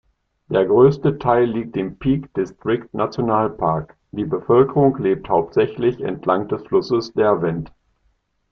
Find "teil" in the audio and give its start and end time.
1.19-1.43